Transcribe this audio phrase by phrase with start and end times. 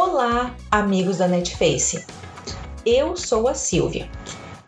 [0.00, 2.06] Olá, amigos da Netface.
[2.86, 4.08] Eu sou a Silvia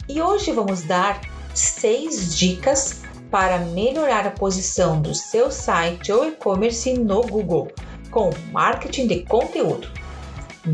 [0.08, 1.20] e hoje vamos dar
[1.54, 7.68] seis dicas para melhorar a posição do seu site ou e-commerce no Google
[8.10, 9.88] com marketing de conteúdo.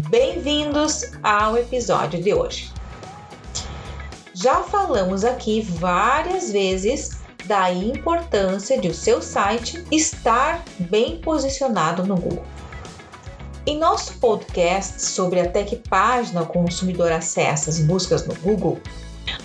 [0.09, 2.73] Bem-vindos ao episódio de hoje.
[4.33, 12.17] Já falamos aqui várias vezes da importância de o seu site estar bem posicionado no
[12.17, 12.56] Google.
[13.69, 18.79] Em nosso podcast sobre até que página o consumidor acessa as buscas no Google,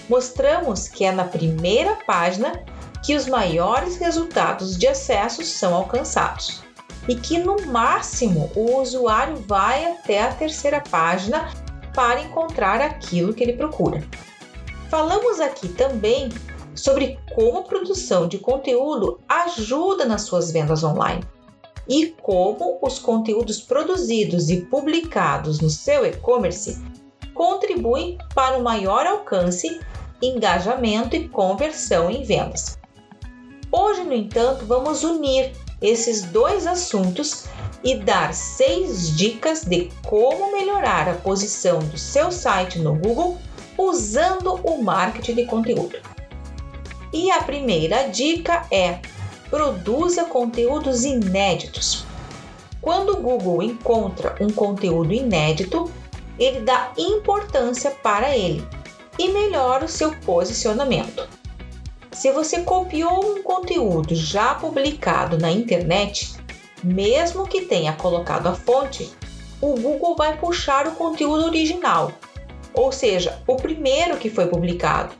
[0.08, 2.64] mostramos que é na primeira página
[3.04, 6.62] que os maiores resultados de acesso são alcançados
[7.08, 11.52] e que no máximo o usuário vai até a terceira página
[11.96, 14.04] para encontrar aquilo que ele procura.
[14.88, 16.30] Falamos aqui também
[16.76, 21.26] sobre como a produção de conteúdo ajuda nas suas vendas online
[21.88, 26.82] e como os conteúdos produzidos e publicados no seu e-commerce
[27.34, 29.80] contribuem para o maior alcance,
[30.22, 32.78] engajamento e conversão em vendas.
[33.72, 35.52] Hoje, no entanto, vamos unir
[35.82, 37.46] esses dois assuntos
[37.84, 43.38] e dar seis dicas de como melhorar a posição do seu site no Google
[43.78, 45.98] usando o marketing de conteúdo.
[47.14, 49.00] E a primeira dica é:
[49.52, 52.06] produza conteúdos inéditos.
[52.82, 55.92] Quando o Google encontra um conteúdo inédito,
[56.40, 58.66] ele dá importância para ele
[59.20, 61.28] e melhora o seu posicionamento.
[62.14, 66.34] Se você copiou um conteúdo já publicado na internet,
[66.82, 69.12] mesmo que tenha colocado a fonte,
[69.60, 72.14] o Google vai puxar o conteúdo original,
[72.74, 75.14] ou seja, o primeiro que foi publicado,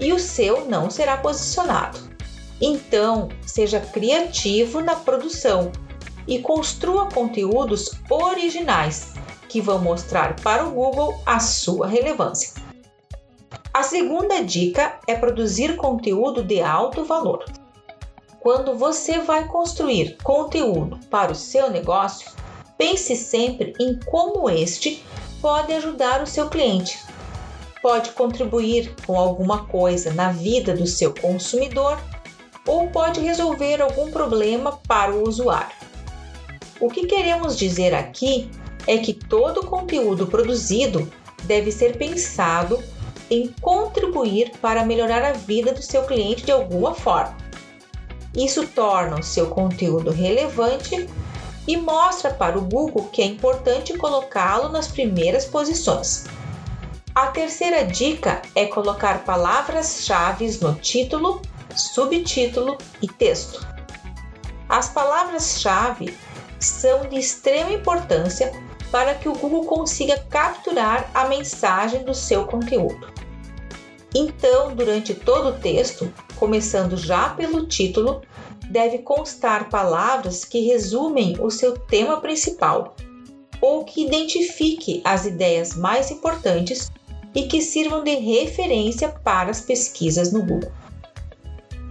[0.00, 2.15] e o seu não será posicionado.
[2.60, 5.70] Então, seja criativo na produção
[6.26, 9.14] e construa conteúdos originais
[9.48, 12.54] que vão mostrar para o Google a sua relevância.
[13.72, 17.44] A segunda dica é produzir conteúdo de alto valor.
[18.40, 22.30] Quando você vai construir conteúdo para o seu negócio,
[22.78, 25.04] pense sempre em como este
[25.42, 26.98] pode ajudar o seu cliente
[27.86, 31.96] pode contribuir com alguma coisa na vida do seu consumidor
[32.66, 35.76] ou pode resolver algum problema para o usuário.
[36.80, 38.50] O que queremos dizer aqui
[38.86, 41.10] é que todo conteúdo produzido
[41.44, 42.82] deve ser pensado
[43.30, 47.36] em contribuir para melhorar a vida do seu cliente de alguma forma.
[48.34, 51.08] Isso torna o seu conteúdo relevante
[51.66, 56.26] e mostra para o Google que é importante colocá-lo nas primeiras posições.
[57.14, 61.40] A terceira dica é colocar palavras-chave no título,
[61.76, 63.66] subtítulo e texto.
[64.68, 66.16] As palavras-chave
[66.58, 68.52] são de extrema importância
[68.90, 73.12] para que o Google consiga capturar a mensagem do seu conteúdo.
[74.14, 78.22] Então, durante todo o texto, começando já pelo título,
[78.70, 82.96] deve constar palavras que resumem o seu tema principal
[83.60, 86.90] ou que identifique as ideias mais importantes
[87.34, 90.72] e que sirvam de referência para as pesquisas no Google.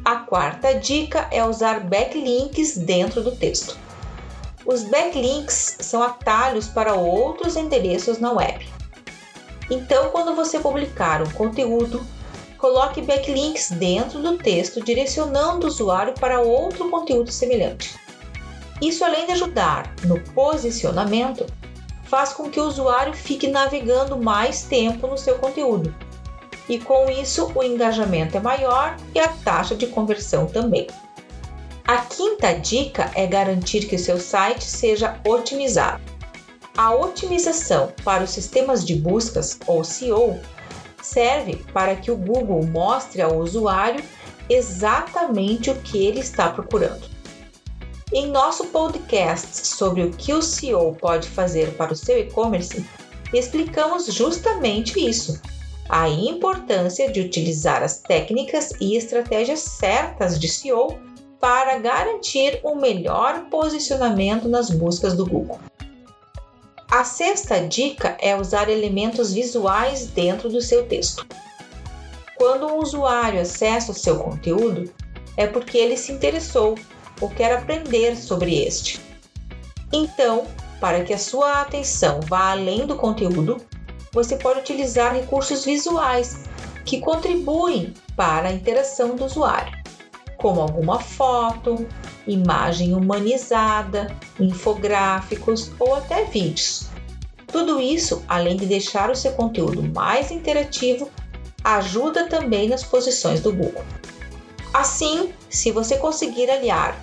[0.05, 3.75] A quarta dica é usar backlinks dentro do texto.
[4.63, 8.69] Os backlinks são atalhos para outros endereços na web.
[9.67, 12.05] Então, quando você publicar um conteúdo,
[12.59, 17.99] coloque backlinks dentro do texto direcionando o usuário para outro conteúdo semelhante.
[18.79, 21.47] Isso, além de ajudar no posicionamento,
[22.03, 25.91] faz com que o usuário fique navegando mais tempo no seu conteúdo.
[26.67, 30.87] E com isso, o engajamento é maior e a taxa de conversão também.
[31.87, 36.01] A quinta dica é garantir que o seu site seja otimizado.
[36.75, 40.39] A otimização para os sistemas de buscas, ou SEO,
[41.01, 44.03] serve para que o Google mostre ao usuário
[44.49, 47.05] exatamente o que ele está procurando.
[48.11, 52.85] Em nosso podcast sobre o que o CEO pode fazer para o seu e-commerce,
[53.33, 55.39] explicamos justamente isso:
[55.89, 60.99] a importância de utilizar as técnicas e estratégias certas de SEO
[61.39, 65.59] para garantir um melhor posicionamento nas buscas do Google.
[66.89, 71.25] A sexta dica é usar elementos visuais dentro do seu texto.
[72.35, 74.91] Quando um usuário acessa o seu conteúdo,
[75.37, 76.75] é porque ele se interessou
[77.21, 78.99] ou quer aprender sobre este.
[79.91, 80.45] Então,
[80.79, 83.57] para que a sua atenção vá além do conteúdo,
[84.15, 86.45] você pode utilizar recursos visuais
[86.85, 89.77] que contribuem para a interação do usuário,
[90.37, 91.85] como alguma foto,
[92.25, 96.87] imagem humanizada, infográficos ou até vídeos.
[97.45, 101.11] Tudo isso, além de deixar o seu conteúdo mais interativo,
[101.61, 103.83] ajuda também nas posições do Google.
[104.73, 106.97] Assim, se você conseguir aliar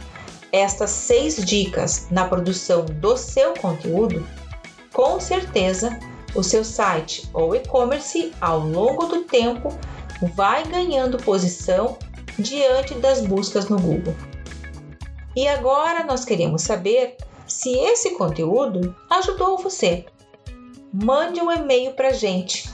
[0.51, 4.27] estas seis dicas na produção do seu conteúdo,
[4.93, 5.99] com certeza
[6.35, 9.69] o seu site ou e-commerce ao longo do tempo
[10.35, 11.97] vai ganhando posição
[12.39, 14.15] diante das buscas no Google.
[15.35, 20.07] E agora nós queremos saber se esse conteúdo ajudou você.
[20.93, 22.71] Mande um e-mail para a gente